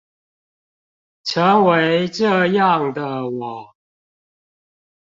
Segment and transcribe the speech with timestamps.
[1.25, 3.75] 成為這樣的我